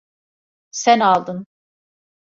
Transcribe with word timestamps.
Sen 0.71 0.99
aldın. 0.99 1.47